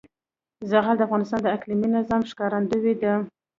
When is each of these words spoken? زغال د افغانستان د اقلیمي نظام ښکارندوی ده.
زغال 0.69 0.95
د 0.97 1.01
افغانستان 1.07 1.39
د 1.43 1.47
اقلیمي 1.55 1.87
نظام 1.97 2.21
ښکارندوی 2.31 2.93
ده. 3.01 3.13